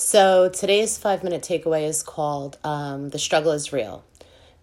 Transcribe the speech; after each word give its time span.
So 0.00 0.48
today's 0.48 0.96
five 0.96 1.24
minute 1.24 1.42
takeaway 1.42 1.82
is 1.82 2.04
called 2.04 2.56
um, 2.62 3.08
The 3.08 3.18
Struggle 3.18 3.50
is 3.50 3.72
Real. 3.72 4.04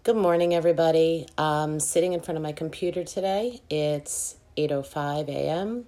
Good 0.02 0.16
morning, 0.16 0.54
everybody. 0.54 1.26
I'm 1.36 1.78
sitting 1.78 2.14
in 2.14 2.22
front 2.22 2.38
of 2.38 2.42
my 2.42 2.52
computer 2.52 3.04
today. 3.04 3.60
It's 3.68 4.36
8.05 4.56 5.28
a.m. 5.28 5.84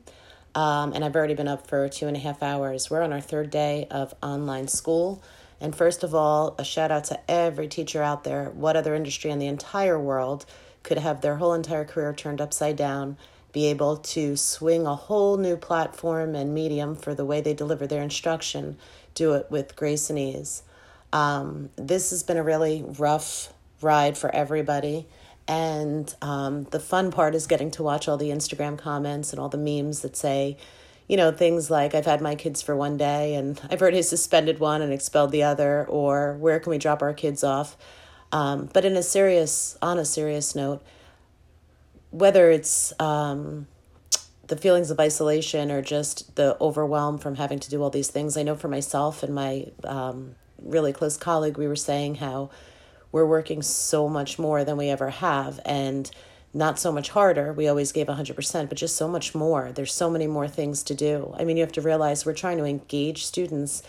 Um, 0.54 0.92
and 0.92 1.03
I've 1.03 1.16
already 1.16 1.32
been 1.32 1.48
up 1.48 1.66
for 1.66 1.88
two 1.88 2.06
and 2.06 2.14
a 2.14 2.21
half 2.21 2.42
hours. 2.42 2.90
We're 2.90 3.00
on 3.00 3.11
our 3.11 3.22
third 3.22 3.48
day 3.48 3.87
of 3.91 4.14
online 4.23 4.69
school. 4.69 5.23
And 5.62 5.75
first 5.75 6.05
of 6.05 6.15
all, 6.15 6.55
a 6.59 6.65
shout 6.65 6.91
out 6.91 7.05
to 7.05 7.19
every 7.27 7.69
teacher 7.69 8.03
out 8.03 8.25
there. 8.25 8.51
What 8.51 8.77
other 8.77 8.95
industry 8.95 9.30
in 9.30 9.39
the 9.39 9.46
entire 9.46 9.99
world 9.99 10.45
could 10.83 10.99
have 10.99 11.23
their 11.23 11.37
whole 11.37 11.55
entire 11.55 11.87
career 11.87 12.12
turned 12.12 12.43
upside 12.43 12.77
down, 12.77 13.17
be 13.53 13.67
able 13.67 13.96
to 13.96 14.37
swing 14.37 14.87
a 14.87 14.95
whole 14.95 15.37
new 15.37 15.57
platform 15.57 16.35
and 16.35 16.55
medium 16.55 16.95
for 16.95 17.15
the 17.15 17.25
way 17.25 17.41
they 17.41 17.55
deliver 17.55 17.87
their 17.87 18.03
instruction 18.03 18.77
do 19.15 19.35
it 19.35 19.47
with 19.51 19.75
grace 19.75 20.11
and 20.11 20.19
ease. 20.19 20.62
Um, 21.12 21.70
this 21.77 22.11
has 22.11 22.23
been 22.23 22.37
a 22.37 22.42
really 22.42 22.84
rough 22.98 23.53
ride 23.80 24.16
for 24.16 24.34
everybody. 24.34 25.06
And 25.47 26.15
um, 26.20 26.65
the 26.65 26.80
fun 26.80 27.11
part 27.11 27.34
is 27.34 27.47
getting 27.47 27.70
to 27.73 27.83
watch 27.83 28.06
all 28.06 28.16
the 28.16 28.29
Instagram 28.29 28.79
comments 28.79 29.33
and 29.33 29.41
all 29.41 29.48
the 29.48 29.59
memes 29.59 30.03
that 30.03 30.17
say, 30.17 30.59
you 31.09 31.17
know, 31.17 31.33
things 31.33 31.70
like, 31.70 31.95
I've 31.95 32.05
had 32.05 32.20
my 32.20 32.34
kids 32.34 32.61
for 32.61 32.77
one 32.77 32.98
day 32.98 33.34
and 33.34 33.61
I've 33.70 33.80
already 33.80 34.03
suspended 34.03 34.59
one 34.59 34.83
and 34.83 34.92
expelled 34.92 35.33
the 35.33 35.42
other, 35.42 35.87
or 35.87 36.34
where 36.34 36.61
can 36.61 36.70
we 36.70 36.78
drop 36.78 37.03
our 37.03 37.15
kids 37.15 37.42
off? 37.42 37.77
Um, 38.30 38.69
but 38.75 38.84
in 38.84 38.95
a 38.95 39.03
serious, 39.03 39.78
on 39.80 39.98
a 39.98 40.05
serious 40.05 40.55
note, 40.55 40.83
whether 42.11 42.51
it's 42.51 42.93
um, 43.01 43.67
the 44.47 44.57
feelings 44.57 44.91
of 44.91 44.98
isolation 44.98 45.71
or 45.71 45.83
just 45.83 46.34
the 46.37 46.57
overwhelm 46.61 47.19
from 47.19 47.37
having 47.37 47.59
to 47.61 47.71
do 47.71 47.83
all 47.83 47.91
these 47.91 48.11
things. 48.11 48.37
I 48.37 48.43
know 48.43 48.57
for 48.57 48.69
myself 48.69 49.23
and 49.23 49.34
my 49.34 49.67
um, 49.84 50.34
really 50.62 50.93
close 50.93 51.17
colleague, 51.17 51.59
we 51.59 51.69
were 51.69 51.77
saying 51.77 52.17
how 52.17 52.50
we're 53.12 53.27
working 53.27 53.62
so 53.62 54.09
much 54.09 54.39
more 54.39 54.65
than 54.65 54.77
we 54.77 54.89
ever 54.89 55.11
have 55.11 55.61
and 55.65 56.11
not 56.55 56.78
so 56.78 56.91
much 56.91 57.11
harder. 57.11 57.53
We 57.53 57.69
always 57.69 57.92
gave 57.92 58.06
100%, 58.06 58.69
but 58.69 58.78
just 58.78 58.97
so 58.97 59.06
much 59.06 59.34
more. 59.34 59.70
There's 59.72 59.93
so 59.93 60.11
many 60.11 60.27
more 60.27 60.48
things 60.48 60.83
to 60.84 60.95
do. 60.95 61.34
I 61.39 61.45
mean, 61.45 61.56
you 61.56 61.62
have 61.62 61.72
to 61.72 61.83
realize 61.83 62.25
we're 62.25 62.34
trying 62.34 62.59
to 62.59 62.65
engage 62.65 63.25
students 63.27 63.83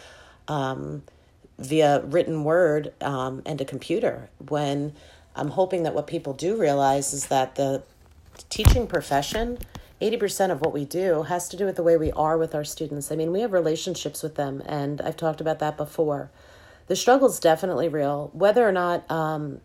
um, 0.47 1.03
via 1.57 2.01
written 2.01 2.43
word 2.43 2.93
um, 3.01 3.41
and 3.45 3.59
a 3.61 3.65
computer 3.65 4.29
when 4.49 4.93
I'm 5.35 5.49
hoping 5.49 5.83
that 5.83 5.93
what 5.93 6.07
people 6.07 6.33
do 6.33 6.57
realize 6.57 7.13
is 7.13 7.27
that 7.27 7.55
the 7.55 7.83
teaching 8.49 8.87
profession 8.87 9.57
80% 10.01 10.51
of 10.51 10.61
what 10.61 10.73
we 10.73 10.85
do 10.85 11.23
has 11.23 11.49
to 11.49 11.57
do 11.57 11.65
with 11.65 11.75
the 11.75 11.83
way 11.83 11.97
we 11.97 12.11
are 12.13 12.37
with 12.37 12.55
our 12.55 12.63
students. 12.63 13.11
I 13.11 13.15
mean, 13.15 13.31
we 13.31 13.41
have 13.41 13.51
relationships 13.51 14.23
with 14.23 14.35
them, 14.35 14.63
and 14.65 15.01
I've 15.01 15.17
talked 15.17 15.41
about 15.41 15.59
that 15.59 15.75
before. 15.75 16.31
The 16.87 16.95
struggle 16.95 17.27
is 17.27 17.39
definitely 17.39 17.89
real. 17.89 18.29
Whether 18.33 18.67
or 18.67 18.71
not 18.71 19.09
um, 19.11 19.59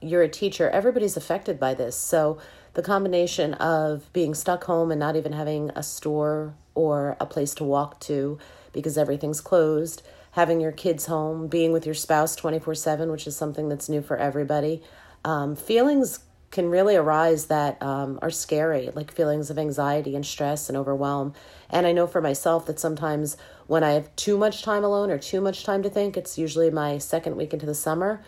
you're 0.00 0.22
a 0.22 0.28
teacher, 0.28 0.70
everybody's 0.70 1.16
affected 1.16 1.58
by 1.58 1.74
this. 1.74 1.96
So, 1.96 2.38
the 2.74 2.82
combination 2.82 3.54
of 3.54 4.12
being 4.12 4.34
stuck 4.34 4.64
home 4.64 4.92
and 4.92 5.00
not 5.00 5.16
even 5.16 5.32
having 5.32 5.70
a 5.70 5.82
store 5.82 6.54
or 6.76 7.16
a 7.18 7.26
place 7.26 7.54
to 7.54 7.64
walk 7.64 7.98
to 7.98 8.38
because 8.72 8.96
everything's 8.96 9.40
closed, 9.40 10.02
having 10.32 10.60
your 10.60 10.70
kids 10.70 11.06
home, 11.06 11.48
being 11.48 11.72
with 11.72 11.84
your 11.84 11.96
spouse 11.96 12.36
24 12.36 12.76
7, 12.76 13.10
which 13.10 13.26
is 13.26 13.34
something 13.34 13.68
that's 13.68 13.88
new 13.88 14.00
for 14.00 14.16
everybody. 14.16 14.80
Um, 15.24 15.56
feelings 15.56 16.20
can 16.50 16.70
really 16.70 16.96
arise 16.96 17.46
that 17.46 17.80
um, 17.82 18.18
are 18.22 18.30
scary, 18.30 18.90
like 18.94 19.12
feelings 19.12 19.50
of 19.50 19.58
anxiety 19.58 20.16
and 20.16 20.24
stress 20.24 20.68
and 20.68 20.78
overwhelm. 20.78 21.34
And 21.68 21.86
I 21.86 21.92
know 21.92 22.06
for 22.06 22.20
myself 22.20 22.66
that 22.66 22.80
sometimes 22.80 23.36
when 23.66 23.84
I 23.84 23.90
have 23.90 24.14
too 24.16 24.38
much 24.38 24.62
time 24.62 24.82
alone 24.82 25.10
or 25.10 25.18
too 25.18 25.40
much 25.40 25.64
time 25.64 25.82
to 25.82 25.90
think, 25.90 26.16
it's 26.16 26.38
usually 26.38 26.70
my 26.70 26.98
second 26.98 27.36
week 27.36 27.52
into 27.52 27.66
the 27.66 27.74
summer. 27.74 28.22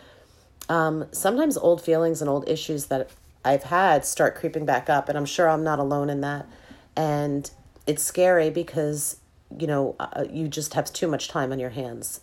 Um, 0.69 1.07
sometimes 1.13 1.57
old 1.57 1.83
feelings 1.83 2.21
and 2.21 2.29
old 2.29 2.49
issues 2.49 2.87
that 2.87 3.11
I've 3.45 3.65
had 3.65 4.05
start 4.05 4.35
creeping 4.35 4.67
back 4.67 4.91
up, 4.91 5.09
and 5.09 5.17
I'm 5.17 5.25
sure 5.25 5.49
I'm 5.49 5.65
not 5.65 5.79
alone 5.79 6.11
in 6.11 6.21
that. 6.21 6.47
And 6.95 7.51
it's 7.87 8.03
scary 8.03 8.51
because 8.51 9.17
you 9.59 9.67
know 9.67 9.97
uh, 9.99 10.25
you 10.31 10.47
just 10.47 10.75
have 10.75 10.93
too 10.93 11.09
much 11.09 11.29
time 11.29 11.51
on 11.51 11.59
your 11.59 11.71
hands 11.71 12.21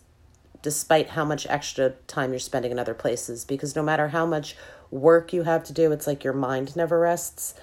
despite 0.61 1.09
how 1.09 1.23
much 1.23 1.45
extra 1.49 1.91
time 2.07 2.31
you're 2.31 2.39
spending 2.39 2.71
in 2.71 2.79
other 2.79 2.93
places 2.93 3.45
because 3.45 3.75
no 3.75 3.83
matter 3.83 4.09
how 4.09 4.25
much 4.25 4.55
work 4.91 5.33
you 5.33 5.43
have 5.43 5.63
to 5.65 5.73
do. 5.73 5.91
It's 5.91 6.07
like 6.07 6.23
your 6.23 6.33
mind 6.33 6.75
never 6.75 6.99
rests. 6.99 7.53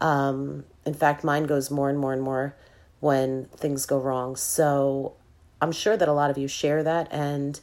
Um, 0.00 0.64
in 0.84 0.94
fact, 0.94 1.24
mine 1.24 1.44
goes 1.44 1.70
more 1.70 1.88
and 1.88 1.98
more 1.98 2.12
and 2.12 2.22
more 2.22 2.54
when 3.00 3.46
things 3.56 3.86
go 3.86 3.98
wrong. 3.98 4.36
So 4.36 5.14
I'm 5.60 5.72
sure 5.72 5.96
that 5.96 6.08
a 6.08 6.12
lot 6.12 6.30
of 6.30 6.38
you 6.38 6.48
share 6.48 6.82
that. 6.82 7.08
And 7.10 7.58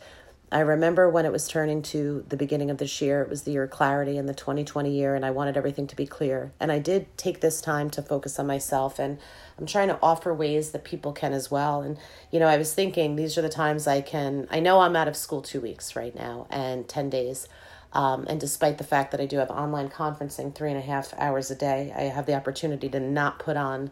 I 0.54 0.60
remember 0.60 1.10
when 1.10 1.26
it 1.26 1.32
was 1.32 1.48
turning 1.48 1.82
to 1.82 2.24
the 2.30 2.38
beginning 2.38 2.70
of 2.70 2.78
this 2.78 3.02
year, 3.02 3.24
it 3.24 3.30
was 3.30 3.42
the 3.42 3.52
year 3.52 3.64
of 3.64 3.72
clarity 3.72 4.18
in 4.18 4.28
the 4.28 4.36
2020 4.36 4.92
year, 4.92 5.16
and 5.16 5.26
I 5.26 5.32
wanted 5.32 5.58
everything 5.58 5.88
to 5.88 5.96
be 5.96 6.06
clear. 6.06 6.54
And 6.60 6.72
I 6.72 6.78
did 6.78 7.18
take 7.18 7.42
this 7.42 7.60
time 7.60 7.90
to 7.90 8.04
focus 8.04 8.38
on 8.38 8.46
myself, 8.46 9.00
and 9.00 9.18
I'm 9.58 9.66
trying 9.66 9.88
to 9.88 9.98
offer 10.04 10.32
ways 10.32 10.70
that 10.72 10.84
people 10.84 11.12
can 11.12 11.34
as 11.34 11.50
well. 11.50 11.82
And, 11.82 11.98
you 12.30 12.40
know, 12.40 12.48
I 12.48 12.58
was 12.58 12.72
thinking 12.72 13.16
these 13.16 13.36
are 13.36 13.42
the 13.42 13.50
times 13.50 13.88
I 13.88 14.02
can, 14.02 14.48
I 14.52 14.60
know 14.60 14.82
I'm 14.82 14.96
out 14.96 15.08
of 15.08 15.16
school 15.16 15.42
two 15.42 15.60
weeks 15.60 15.96
right 15.96 16.14
now 16.14 16.46
and 16.52 16.88
10 16.88 17.10
days. 17.10 17.48
Um, 17.92 18.26
and 18.30 18.40
despite 18.40 18.78
the 18.78 18.84
fact 18.84 19.10
that 19.12 19.20
I 19.20 19.26
do 19.26 19.38
have 19.38 19.50
online 19.50 19.90
conferencing 19.90 20.54
three 20.54 20.70
and 20.70 20.78
a 20.78 20.82
half 20.82 21.16
hours 21.18 21.50
a 21.50 21.56
day, 21.56 21.92
I 21.96 22.04
have 22.04 22.28
the 22.28 22.36
opportunity 22.36 22.90
to 22.90 23.00
not 23.00 23.40
put 23.40 23.58
on 23.58 23.90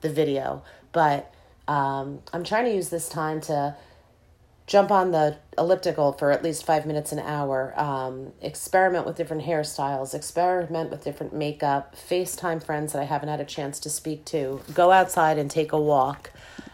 the 0.00 0.10
video. 0.10 0.64
But 0.90 1.32
um, 1.68 2.20
I'm 2.32 2.42
trying 2.42 2.64
to 2.64 2.74
use 2.74 2.88
this 2.88 3.08
time 3.08 3.40
to 3.42 3.76
jump 4.70 4.92
on 4.92 5.10
the 5.10 5.36
elliptical 5.58 6.12
for 6.12 6.30
at 6.30 6.44
least 6.44 6.64
five 6.64 6.86
minutes 6.86 7.10
an 7.10 7.18
hour, 7.18 7.74
um, 7.76 8.32
experiment 8.40 9.04
with 9.04 9.16
different 9.16 9.42
hairstyles, 9.42 10.14
experiment 10.14 10.90
with 10.90 11.02
different 11.02 11.34
makeup, 11.34 11.96
FaceTime 11.96 12.62
friends 12.62 12.92
that 12.92 13.02
I 13.02 13.04
haven't 13.04 13.28
had 13.28 13.40
a 13.40 13.44
chance 13.44 13.80
to 13.80 13.90
speak 13.90 14.24
to, 14.26 14.60
go 14.72 14.92
outside 14.92 15.38
and 15.38 15.50
take 15.50 15.72
a 15.72 15.80
walk 15.80 16.30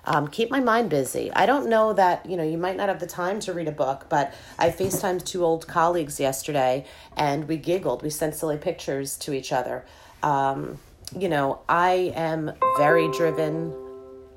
um, 0.07 0.29
keep 0.29 0.51
my 0.51 0.61
mind 0.61 0.89
busy. 0.89 1.33
I 1.33 1.47
don't 1.47 1.69
know 1.69 1.93
that, 1.93 2.27
you 2.27 2.37
know, 2.37 2.45
you 2.45 2.59
might 2.59 2.77
not 2.77 2.89
have 2.89 3.01
the 3.01 3.07
time 3.07 3.41
to 3.41 3.53
read 3.53 3.67
a 3.67 3.73
book, 3.73 4.07
but 4.09 4.33
I 4.59 4.71
FaceTimed 4.71 5.25
two 5.25 5.45
old 5.45 5.67
colleagues 5.67 6.21
yesterday 6.21 6.87
and 7.17 7.49
we 7.49 7.57
giggled. 7.57 8.03
We 8.03 8.11
sent 8.11 8.34
silly 8.34 8.57
pictures 8.57 9.17
to 9.19 9.33
each 9.33 9.53
other. 9.53 9.84
Um, 10.23 10.78
you 11.19 11.28
know, 11.28 11.61
I 11.69 12.13
am 12.15 12.53
very 12.77 13.11
driven. 13.11 13.75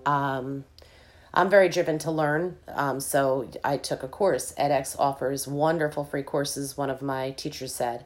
Um, 0.05 0.65
I'm 1.33 1.49
very 1.49 1.69
driven 1.69 1.97
to 1.99 2.11
learn. 2.11 2.57
Um, 2.67 2.99
so 2.99 3.49
I 3.63 3.77
took 3.77 4.03
a 4.03 4.07
course. 4.07 4.53
edX 4.57 4.95
offers 4.97 5.47
wonderful 5.47 6.03
free 6.03 6.23
courses, 6.23 6.77
one 6.77 6.89
of 6.89 7.01
my 7.01 7.31
teachers 7.31 7.73
said 7.73 8.05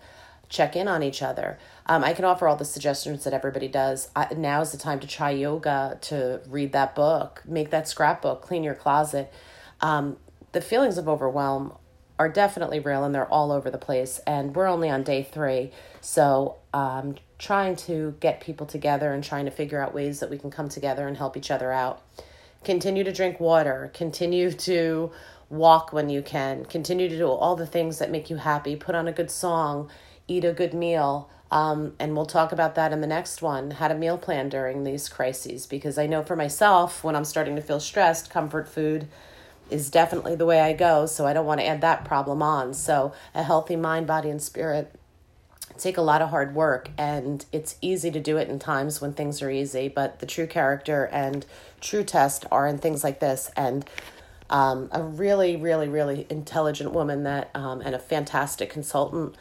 check 0.53 0.75
in 0.75 0.88
on 0.88 1.01
each 1.01 1.23
other. 1.23 1.57
Um, 1.88 2.03
I 2.03 2.13
can 2.13 2.25
offer 2.25 2.47
all 2.47 2.56
the 2.56 2.63
suggestions 2.63 3.23
that 3.23 3.34
everybody 3.34 3.67
does. 3.67 4.09
I, 4.16 4.34
now 4.35 4.61
is 4.61 4.72
the 4.72 4.78
time 4.78 5.00
to 5.00 5.07
try 5.07 5.31
yoga, 5.31 5.97
to 6.01 6.41
read 6.47 6.73
that 6.73 6.94
book, 6.94 7.41
make 7.45 7.72
that 7.72 7.88
scrapbook, 7.88 8.44
clean 8.44 8.63
your 8.63 8.75
closet. 8.75 9.34
Um, 9.81 10.17
the 10.51 10.61
feelings 10.61 11.00
of 11.00 11.09
overwhelm 11.09 11.75
are 12.19 12.29
definitely 12.29 12.79
real 12.79 13.03
and 13.03 13.16
they're 13.16 13.28
all 13.28 13.51
over 13.51 13.72
the 13.72 13.79
place. 13.79 14.19
And 14.28 14.55
we're 14.55 14.67
only 14.67 14.91
on 14.91 15.01
day 15.01 15.23
three. 15.23 15.72
So, 16.01 16.57
um, 16.72 17.16
trying 17.40 17.75
to 17.75 18.16
get 18.19 18.40
people 18.40 18.67
together 18.67 19.11
and 19.11 19.23
trying 19.23 19.45
to 19.45 19.51
figure 19.51 19.81
out 19.81 19.94
ways 19.94 20.19
that 20.19 20.29
we 20.29 20.38
can 20.38 20.51
come 20.51 20.69
together 20.69 21.07
and 21.07 21.17
help 21.17 21.35
each 21.35 21.50
other 21.50 21.72
out. 21.72 22.01
Continue 22.63 23.03
to 23.03 23.12
drink 23.12 23.40
water, 23.40 23.91
continue 23.94 24.51
to 24.51 25.12
walk 25.50 25.94
when 25.94 26.09
you 26.09 26.22
can, 26.22 26.66
continue 26.66 27.09
to 27.09 27.18
do 27.18 27.28
all 27.28 27.56
the 27.56 27.68
things 27.68 28.00
that 28.00 28.09
make 28.09 28.29
you 28.29 28.38
happy, 28.38 28.75
put 28.75 28.96
on 28.96 29.07
a 29.07 29.12
good 29.12 29.29
song 29.29 29.90
eat 30.28 30.46
a 30.46 30.53
good 30.53 30.73
meal. 30.73 31.29
Um, 31.52 31.94
and 32.00 32.16
we'll 32.16 32.25
talk 32.25 32.52
about 32.52 32.75
that 32.75 32.91
in 32.91 33.02
the 33.02 33.07
next 33.07 33.41
one 33.41 33.72
how 33.72 33.88
to 33.88 33.94
meal 33.94 34.18
plan 34.18 34.50
during 34.50 34.84
these 34.84 35.07
crises. 35.07 35.66
Because 35.66 35.97
I 35.97 36.07
know 36.07 36.23
for 36.23 36.35
myself, 36.35 37.03
when 37.03 37.16
I'm 37.16 37.25
starting 37.25 37.56
to 37.56 37.62
feel 37.62 37.79
stressed, 37.79 38.29
comfort 38.29 38.68
food 38.68 39.07
is 39.69 39.90
definitely 39.90 40.35
the 40.35 40.46
way 40.46 40.59
I 40.61 40.73
go. 40.73 41.05
So 41.05 41.28
I 41.28 41.34
don't 41.34 41.46
want 41.46 41.59
to 41.59 41.67
add 41.67 41.82
that 41.82 42.05
problem 42.05 42.41
on. 42.41 42.73
So 42.73 43.14
a 43.35 43.43
healthy 43.43 43.76
mind, 43.76 44.08
body, 44.08 44.29
and 44.29 44.41
spirit 44.41 44.93
take 45.78 45.97
a 45.97 46.02
lot 46.02 46.22
of 46.22 46.29
hard 46.29 46.55
work 46.55 46.90
and 46.97 47.46
it's 47.52 47.75
easy 47.81 48.11
to 48.11 48.20
do 48.20 48.37
it 48.37 48.49
in 48.49 48.59
times 48.59 49.02
when 49.02 49.14
things 49.14 49.41
are 49.41 49.49
easy 49.49 49.87
but 49.87 50.20
the 50.20 50.25
true 50.25 50.47
character 50.47 51.05
and 51.11 51.46
true 51.81 52.03
test 52.03 52.46
are 52.52 52.67
in 52.67 52.78
things 52.78 53.03
like 53.03 53.20
this 53.20 53.52
and 53.55 53.85
um, 54.49 54.90
a 54.91 55.02
really 55.02 55.55
really 55.55 55.87
really 55.87 56.25
intelligent 56.29 56.91
woman 56.91 57.23
that 57.23 57.49
um, 57.55 57.81
and 57.81 57.96
a 57.96 57.99
fantastic 57.99 58.70
consultant 58.70 59.35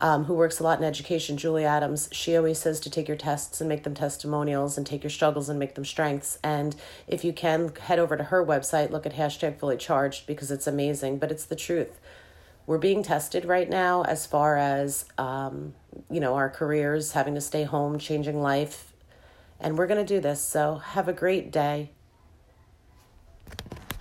um, 0.00 0.24
who 0.24 0.34
works 0.34 0.58
a 0.58 0.62
lot 0.62 0.78
in 0.78 0.84
education, 0.84 1.36
Julie 1.36 1.64
Adams, 1.64 2.08
she 2.10 2.36
always 2.36 2.58
says 2.58 2.80
to 2.80 2.90
take 2.90 3.06
your 3.06 3.16
tests 3.16 3.60
and 3.60 3.68
make 3.68 3.84
them 3.84 3.94
testimonials 3.94 4.78
and 4.78 4.86
take 4.86 5.02
your 5.02 5.10
struggles 5.10 5.48
and 5.48 5.58
make 5.58 5.74
them 5.74 5.84
strengths. 5.84 6.38
And 6.42 6.74
if 7.06 7.24
you 7.24 7.32
can, 7.32 7.72
head 7.74 7.98
over 7.98 8.16
to 8.16 8.24
her 8.24 8.44
website, 8.44 8.90
look 8.90 9.04
at 9.04 9.14
hashtag 9.14 9.58
fully 9.58 9.76
charged 9.76 10.26
because 10.26 10.50
it's 10.50 10.66
amazing, 10.66 11.18
but 11.18 11.30
it's 11.30 11.44
the 11.44 11.56
truth. 11.56 12.00
We're 12.70 12.78
being 12.78 13.02
tested 13.02 13.46
right 13.46 13.68
now 13.68 14.04
as 14.04 14.26
far 14.26 14.56
as, 14.56 15.04
um, 15.18 15.74
you 16.08 16.20
know, 16.20 16.36
our 16.36 16.48
careers, 16.48 17.10
having 17.10 17.34
to 17.34 17.40
stay 17.40 17.64
home, 17.64 17.98
changing 17.98 18.40
life. 18.40 18.92
And 19.58 19.76
we're 19.76 19.88
going 19.88 20.06
to 20.06 20.14
do 20.14 20.20
this. 20.20 20.40
So 20.40 20.76
have 20.76 21.08
a 21.08 21.12
great 21.12 21.50
day. 21.50 21.90